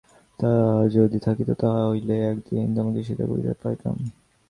[0.39, 0.51] তা
[0.95, 3.95] যদি থাকিত, তাহা হইলে এতদিন তোমাকে সিধা করিতে পারিতাম।